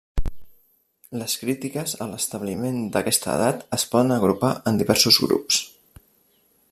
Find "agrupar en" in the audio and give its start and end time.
4.17-4.81